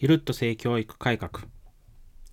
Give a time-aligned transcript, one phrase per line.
[0.00, 1.42] ゆるっと性教育改革。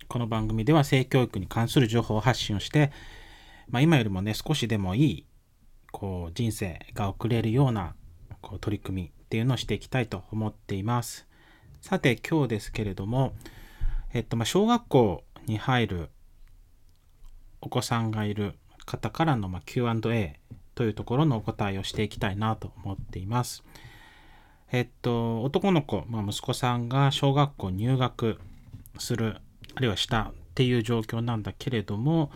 [0.08, 2.90] この番組では性教育に関する情報を発信をして、
[3.68, 5.26] まあ、今よりもね、少しでもいい、
[5.92, 7.94] こう、人生が送れるような、
[8.40, 11.28] こう、取り組みっていうのをしていきたいと思っています。
[11.82, 13.34] さて、今日ですけれども、
[14.14, 16.08] えっと、まあ、小学校に入る
[17.60, 18.54] お子さんがいる
[18.86, 20.40] 方からの、ま Q&A
[20.74, 23.62] というところのお答えをしていきたいなと思っています。
[24.70, 28.38] えっと、男の子、まあ、息子さんが小学校入学
[28.98, 29.36] する、
[29.74, 32.30] あるいはしたっていう状況なんだけれども、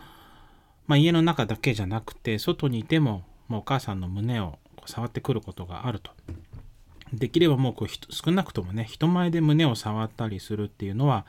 [0.87, 6.11] まあ、家の中だけじゃなくて、外にいても、もうお母さんの胸を触ってくることがあると。
[7.13, 11.27] できればもうこう少なくともね、人前で胸を触ったりするっていうのは、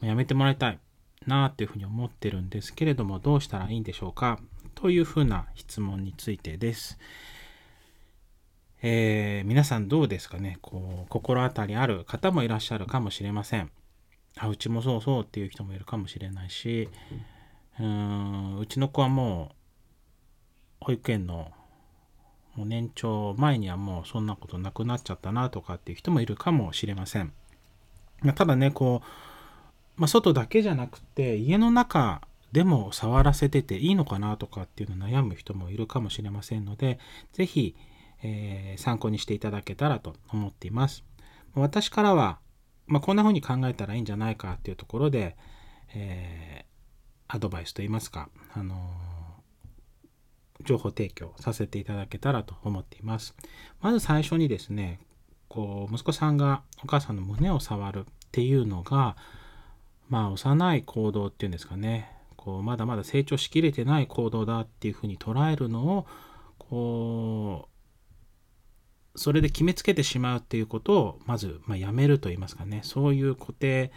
[0.00, 0.78] やめてもらいたい
[1.26, 4.38] なっていうふうに思ってるんですけれども、どうしたらいいんでしょうか？
[4.76, 6.98] というふうな質問についてです。
[8.88, 10.58] えー、皆さんどうですかね？
[10.62, 13.72] こう心当たりある方もいらっしゃるかもしれません。
[14.38, 16.88] あうちもそうそうっていう人もいるかもしれないし
[17.80, 19.50] うーんうちの子はも
[20.82, 21.50] う保育園の
[22.54, 27.32] もう年長前にはもうそんなことなくなっちゃったなとかっていう人もいるかもしれません。
[28.36, 29.02] ただねこ
[29.96, 32.20] う、まあ、外だけじゃなくて家の中
[32.52, 37.00] でも触らせてていいのかなとかっていうの悩む人もいるかもしれませんので
[37.32, 37.74] 是非
[38.26, 41.04] えー、参考にしていただけたらと思っています。
[41.54, 42.38] 私からは、
[42.86, 45.36] まあ、こんな風に考えたらいいんじゃないかっていうところで、
[45.94, 53.36] えー、アドバイスといいますか、あのー、情報提供させていただけたらと思っています。
[53.80, 55.00] まず最初にですね、
[55.48, 59.16] こう息子さんがお母さんの胸を触るっていうのが、
[60.08, 66.06] まあ幼い行動っていうんですかね、こうまだまだ成長しきれてない行動だっていうふうに捉えるのを
[66.58, 67.75] こう
[69.16, 73.90] それで決めつけてしまうっていうことをまず、まあ、やめると言いますかねそういう固定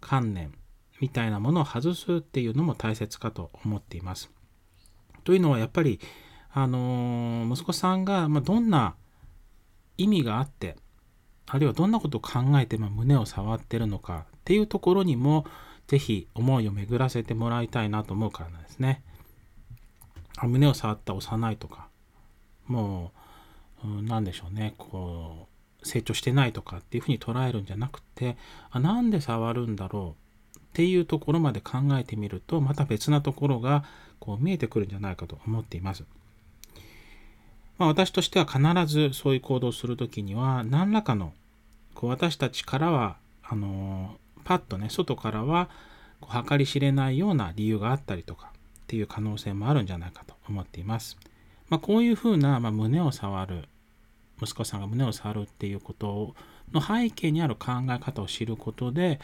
[0.00, 0.54] 観念
[1.00, 4.30] みたいなものを外すっていうのも大切かと思っています。
[5.24, 5.98] というのはやっぱり
[6.52, 8.94] あの息子さんが、まあ、どんな
[9.96, 10.76] 意味があって
[11.46, 15.46] あるいはどんなことを考えて、まあ、胸を触ってるのかっていうところにも
[15.86, 19.02] 是非思いを巡らせてもらいたいなと思うからなんですね。
[20.42, 21.88] 胸を触った幼いとか
[22.66, 23.19] もう
[23.84, 25.48] 何でしょうねこ
[25.82, 28.36] う成長してないとかっていうふうに捉えるんじゃなくて
[28.70, 30.14] あなんで触るんだろ
[30.54, 33.84] うっていうところまで考えてみるとまた別なところが
[34.18, 36.04] こう見えてくるんじゃないかと思っています。
[37.78, 41.32] まあ、私としては必ずそういう行動をする時には何らかの
[41.94, 45.70] こう私たちからはあのパッとね外からは
[46.20, 51.16] こう計り知れないような理由があったりとかっていう可能性もあるんじゃないかと思っています。
[51.70, 53.64] まあ、こういうふうな、まあ、胸を触る
[54.42, 56.34] 息子さんが胸を触るっていうこと
[56.72, 59.20] の背景にある考え方を知ることで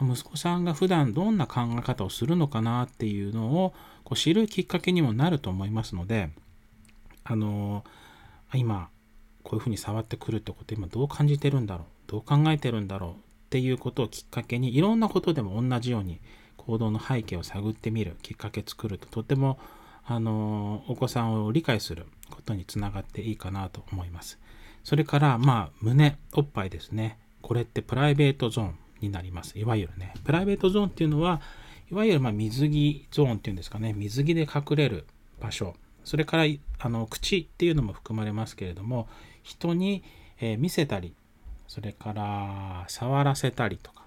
[0.00, 6.30] 息子さんが普段どんな考え方をするのかなっていうのをこう知るきっかけにもなると思いますので
[7.24, 7.84] あの
[8.54, 8.88] 今
[9.42, 13.14] こういうふうに触ってくるってこと今どう感じてるんだろうどう考えてるんだろうっ
[13.50, 16.20] ていうことをきっかけにいろんなことでも同じように
[16.56, 19.58] 行動の背景を探ってみるきっかけ作るととても
[20.10, 24.38] あのお子さんを理解することにつながっていいかなと思います。
[24.82, 27.18] それから、まあ、胸、おっぱいですね。
[27.42, 29.58] これってプライベートゾーンになります。
[29.58, 30.14] いわゆるね。
[30.24, 31.42] プライベートゾーンっていうのは、
[31.90, 33.92] いわゆるま水着ゾーンっていうんですかね。
[33.92, 35.04] 水着で隠れる
[35.40, 35.74] 場所。
[36.04, 36.44] それから、
[36.78, 39.08] あの、口っていうのも含まれますけれども、
[39.42, 40.02] 人に、
[40.40, 41.14] え、見せたり、
[41.66, 44.06] それから触らせたりとか、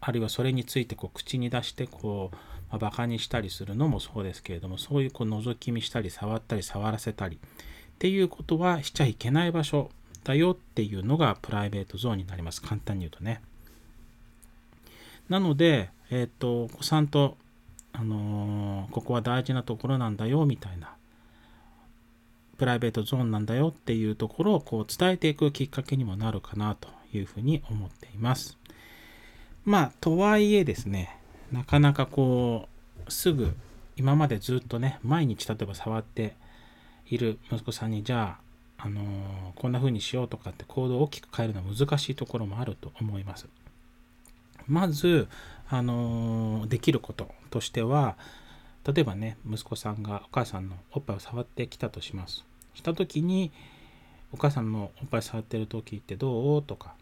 [0.00, 2.36] あるいはそれについてこう口に出してこう
[2.70, 7.38] まあ、バカにしたりするのもそうですけれどもそういうこう覗き見したり触ったり触らせたりっ
[7.98, 9.90] ていうことはしちゃいけない場所
[10.24, 12.60] だよっていうのがプライベートゾーンになります。
[12.60, 13.40] 簡単に言うとね。
[15.28, 17.36] なので、えっ、ー、とお子さんと、
[17.92, 20.94] あのー、ここは大事なところなんだよみたいな
[22.58, 28.58] プライベートゾーンなんだよっていうところをこう伝えていくきっかけにもなるかなというふうに思っています。
[29.64, 31.17] まあとはいえですね
[31.52, 32.68] なかなかこ
[33.06, 33.54] うすぐ
[33.96, 36.36] 今までずっとね毎日例えば触って
[37.08, 38.38] いる息子さんにじゃ
[38.78, 39.04] あ、あのー、
[39.56, 43.48] こんな風にしようとかって行動を大きく変えるのは難しいところもあると思います。
[44.66, 45.26] まず、
[45.70, 48.16] あのー、できることとしては
[48.86, 52.44] 例えばね息子さんがお母さんのおっぱいを触ってきたとします。
[52.74, 53.50] した時に
[54.32, 56.62] お母さんのおっぱい触ってる時ってどう？
[56.62, 56.94] とか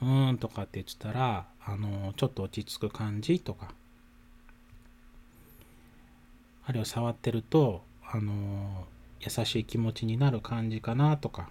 [0.00, 3.68] うーんとかって言ってたら、あの、ちょっと落ち着く感じとか、
[6.64, 8.86] あるいは触ってると、あの、
[9.20, 11.50] 優しい気持ちになる感じかなとか、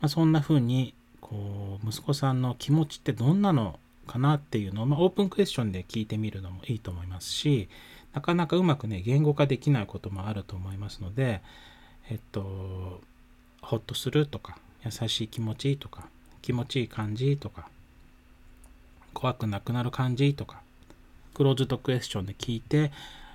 [0.00, 7.68] まあ、そんな風にこう息子さんの気持ちってどんなのかなっていうのを、まあ、オープンクエスチョンで聞いてみるのもいいと思いますし
[8.14, 11.42] なかなかうまくね言語化できないこともあると思いますので
[12.08, 13.00] えっと
[13.60, 16.08] ほっとするとか優しい気持ちとか
[16.48, 17.68] 気持ちいい感じとか
[19.12, 20.62] 怖くなくなる感じとか
[21.34, 22.90] クローズドクエスチョンで聞いて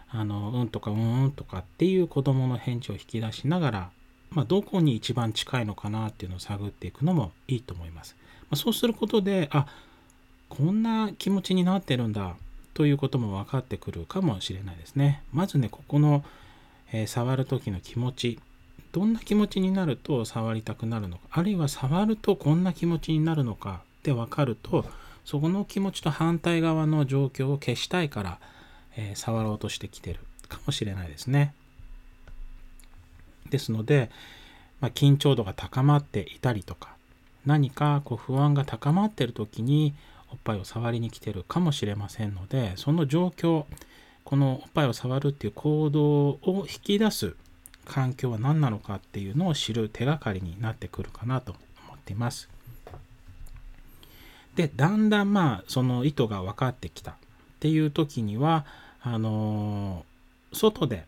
[0.10, 3.90] あのうんとかうんうんとかっていう子供の返事を引き出しながら、
[4.32, 8.16] まあ、どこに一番近いのかなっていうのを探っていくのもいいと思います。
[8.42, 9.68] まあ、そうすることであ
[10.50, 12.36] こんな気持ちになってるんだ
[12.74, 15.22] ということも分かってくるかもしれないですね。
[15.32, 16.26] まずねここの、
[16.92, 18.40] えー、触る時の気持ち
[18.94, 24.86] どんな気持ちになると触りたくなるのかあるいは触るとこんな気持ちになるのかって分かると
[25.26, 28.40] そこの気持ちと反対側の状況を消したいから、
[28.96, 31.56] えー、触ろうとしてきてるかもしれないですね。
[33.50, 34.12] ですので、
[34.80, 36.96] まあ、緊張度が高まっていたりとか
[37.46, 39.94] 何かこう不安が高まっている時に
[40.32, 43.66] おっぱいを触りに来てるかもしれませんのでその状況
[44.24, 47.36] このおっぱいを触るっていう行動を引き出す
[47.86, 51.54] 環境は何なのかっていうのを知る手がかりになってくるかなと
[51.88, 52.50] 思っています。
[54.56, 57.16] でだんだんまあその意図が分かってきたっ
[57.60, 58.66] ていう時には
[59.02, 61.06] あのー、外で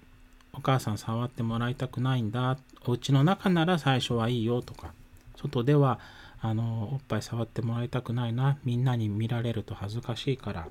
[0.53, 4.93] お母さん触ってもらいたくないんだお家の中なら最初はいいよとか
[5.35, 5.99] 外では
[6.41, 10.67] あのー、おっぱい触ってもらいたくないなみんなに見られると恥ずかしいから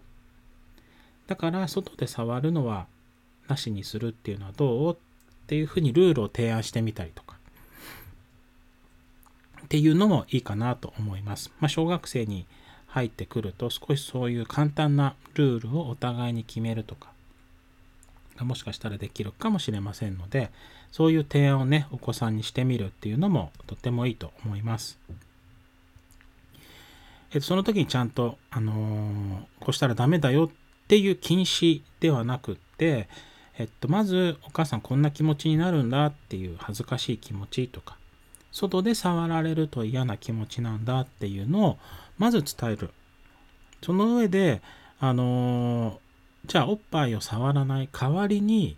[1.28, 2.86] だから外で触るのは
[3.46, 4.94] なしにするっていうのはどう？
[4.94, 4.96] っ
[5.44, 7.36] っていうふうにルールを提案してみたりとか
[9.64, 11.52] っていうのもいいかなと思います。
[11.60, 12.46] まあ、小学生に
[12.86, 17.08] 入ってくると少しそういう簡単なルールをお互いに決めるとか
[18.36, 20.50] がもしかしたらできるかもしれませんので
[20.92, 24.98] そういう提案をねお子さんにしてみるっていうのもとってもいいと思います。
[27.34, 33.08] え、その時にちゃんと、あのー、こうしたらダメだよっていう禁止ではなくって、
[33.56, 37.96] えっと、まずお母さんこんな気持ちになるんだっていう恥ずかしい気持ちとか
[38.50, 41.78] 外で触られると嫌な気持ちなんだっていうのを
[42.18, 42.90] まず伝える。
[43.82, 44.62] その上で、
[44.98, 48.76] あのー、じゃあおっぱいを触らない代わりに、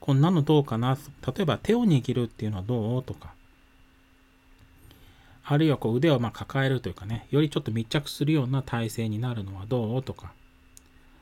[0.00, 0.96] こんなのどうかな？
[1.26, 3.02] 例えば手を握るっていうのはどう？
[3.02, 3.32] とか、
[5.44, 10.02] あるいはこう腕をま抱えるというかね、よりちょっと密着するような体勢になるのはどう？
[10.02, 10.32] とか、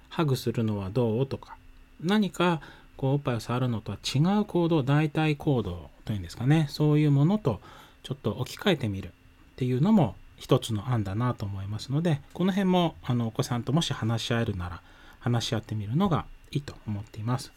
[0.09, 1.27] ハグするのはどう？
[1.27, 1.57] とか、
[2.03, 2.61] 何か
[2.97, 7.61] こうおっぱいを触るのとは違う行動、代替行動というんですかね、そういうものと
[8.03, 9.11] ちょっと置き換えてみるっ
[9.57, 14.81] ていうのも一つの案だなと思いますのでこの辺もあのお子さんともし話し合えるなら
[15.19, 17.53] 話し合ってみるのがいいと思っています。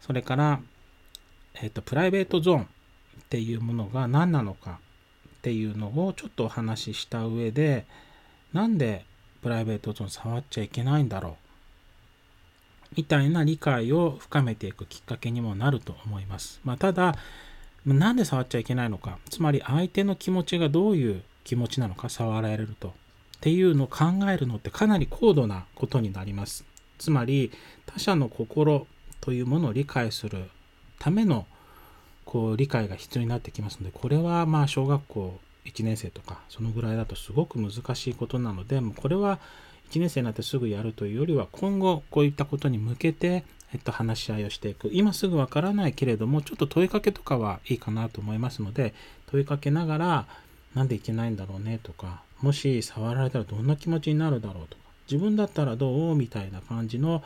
[0.00, 0.60] それから、
[1.54, 2.66] えっ、ー、とプライベートゾーンっ
[3.30, 4.78] ていうものが何なのか
[5.38, 7.86] っていうのをちょっとお話しした上で
[8.52, 9.04] なんで
[9.42, 11.47] プライベートゾーン触っちゃいけないんだろう
[12.96, 16.60] みたいな理解を深めていくきっかけにもなると思います。
[16.64, 17.16] まあ、ただ、
[17.86, 22.88] なんで触っちゃいけないのか、つまり相手の気持ちがどういう気持ちなのか触られると。
[22.88, 26.64] っていうのを考えるのってかなり高度なことになります。
[26.98, 27.52] つまり
[27.86, 28.86] 他者の心
[29.20, 30.50] というものを理解する
[30.98, 31.46] ための
[32.24, 39.38] こう理解が必要になってきますのでこれはまあ小学校1年生とかそのぐらいだとすごく難しいことなのでこれは
[39.90, 48.94] 1年生になってすぐやるというよりは今後こういったことに向けて、えっと、話し合いをしていく今すぐわからないけれどもちょっと問いかけとかはいいかなと思いますので
[49.30, 50.26] 問いかけながら
[50.74, 57.22] なんでいけないんだろうねとか、もし触られたらどんな気持ちになるだろうとか、自分だったらどうみたいな感じの、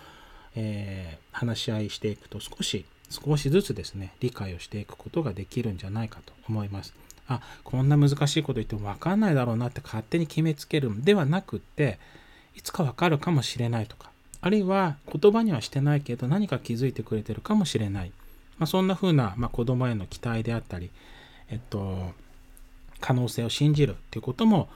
[0.54, 6.94] えー、話し合いしていくと少し、少しずつですね、理解をしていくことができるんじゃないかと思います。
[7.28, 11.98] あ、こんな難しいこと言っても分かんないだろうなって勝手に決めつけるんではなくって、
[12.56, 18.12] いつか分かるかもしれないとか、あるいは言葉にはしてないけど何か気づいてくれてるかもしれない。
[18.58, 20.90] まあ、そんな風な、まあ、子供への期待であったり、
[21.50, 22.12] えっと、
[23.00, 24.68] 可能性を信じるっていうことも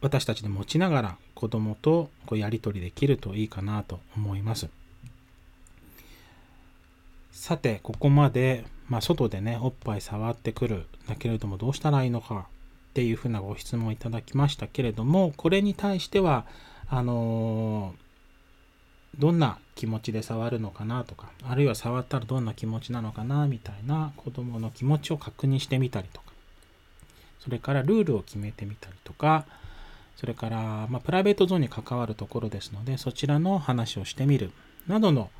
[0.00, 4.68] 私たちで持ちながら子供とこうやり取りできるといいかなと思います。
[7.30, 12.46] さて、ここまで、まあ、外でね、おっぱい触ってくるだけれどもどうしたらいいのか
[12.92, 16.44] っていうふうなご質問をいただきましたけれども、これに対しては、
[16.90, 17.94] あの、
[19.18, 26.32] どんな気持ちで触るのかなとか、あるいは触ったらどんな気持ちなのかなみたいな子供の気持ちを確認してみたりとか、
[27.40, 29.46] それからルールを決めてみたりとか、
[30.16, 34.52] それから、ま、プライベートゾーンに関わるところですので、そちらの話をしてみる
[34.86, 35.30] などの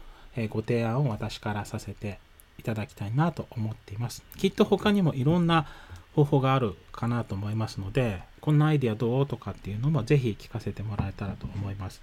[0.49, 2.18] ご提案を私からさせて
[2.59, 4.25] いただきたいなと思っています。
[4.38, 5.66] きっと他にもいろんな
[6.14, 12.02] 方法があるかなと思いますので、こんなアイディアどうとかっていうのもぜひ聞かせてもらえたらと思います。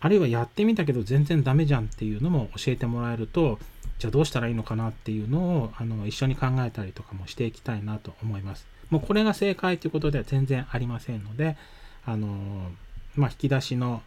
[0.00, 3.58] あるいはやってみたけど全然ダメじゃんっていうのも教えてもらえると、
[3.98, 8.66] じゃあどうしたらいいのかなっていうのをあの一緒に考えたりとかもしていきたいなと思います。
[8.90, 11.56] もうこれが正解ということでは全然ありませんので、
[12.04, 12.70] あの
[13.16, 14.02] まあ、引き出しの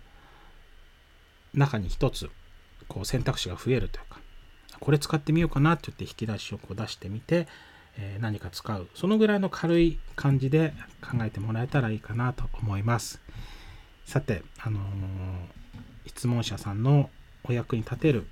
[1.54, 2.30] 中に一つ
[2.88, 4.20] こう選択肢が増えるというか、
[4.80, 7.48] これ使ってみようかなって言って引き出しをこう出してみて、
[7.98, 8.88] え、何か使う。
[8.94, 13.20] そのぐらいの軽い感じで考えてもらえたらいいかなと思います。
[14.06, 14.84] さて、あのー、
[16.06, 17.10] 質問者さんの
[17.44, 18.28] お役に立てる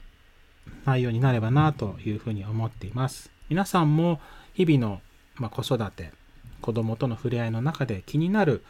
[0.85, 3.31] 内容になればなというふうに思っています。
[3.49, 4.19] 皆さんも
[4.53, 5.01] 日々の、
[5.35, 6.11] ま、子育て、
[6.61, 8.63] 子供との触れ合いの中で気になる、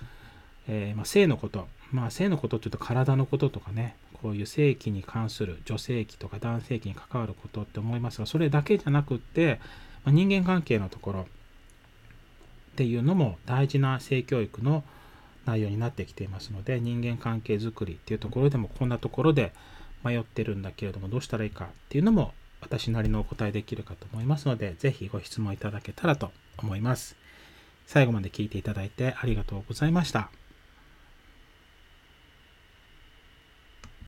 [0.68, 9.60] えー、ま、性のこと、まあ、性のことっていうと体のこととかね、こういう性器に関する女性器とか男性器に関わることって思いますが、それだけじゃなくって、
[10.06, 11.26] ま、人間関係のところっ
[12.76, 14.84] ていうのも大事な性教育の
[15.46, 19.54] 内容になってきていますので、人間関係づくりっていうところでもこんなところで
[20.04, 27.16] 迷ってるんだけれどもどうしたらいいかっていうのも私なりのお答えできるかと思いますので、ぜひご質問いただけたらと思います。
[27.86, 30.30] 最後まで聞いていただいてありがとうございました。